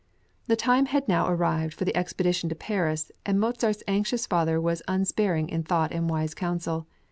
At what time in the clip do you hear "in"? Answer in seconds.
5.47-5.61